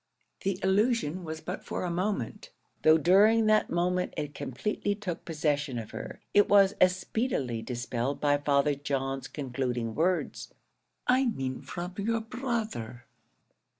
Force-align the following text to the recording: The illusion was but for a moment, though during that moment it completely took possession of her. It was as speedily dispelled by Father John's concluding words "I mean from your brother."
The 0.39 0.59
illusion 0.63 1.23
was 1.23 1.41
but 1.41 1.63
for 1.63 1.83
a 1.83 1.91
moment, 1.91 2.49
though 2.81 2.97
during 2.97 3.45
that 3.45 3.69
moment 3.69 4.15
it 4.17 4.33
completely 4.33 4.95
took 4.95 5.23
possession 5.25 5.77
of 5.77 5.91
her. 5.91 6.21
It 6.33 6.49
was 6.49 6.71
as 6.81 6.95
speedily 6.95 7.61
dispelled 7.61 8.19
by 8.19 8.37
Father 8.39 8.73
John's 8.73 9.27
concluding 9.27 9.93
words 9.93 10.51
"I 11.05 11.27
mean 11.27 11.61
from 11.61 11.93
your 11.99 12.21
brother." 12.21 13.05